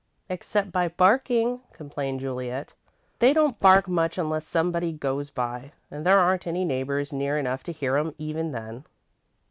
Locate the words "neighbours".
6.65-7.13